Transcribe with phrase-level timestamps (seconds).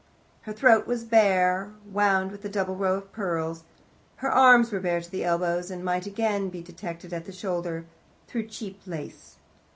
[0.41, 3.65] Her throat was bare, wound with a double row of pearls,
[4.15, 7.85] her arms were bare to the elbows, and might again be detected at the shoulder,
[8.27, 9.35] through cheap lace.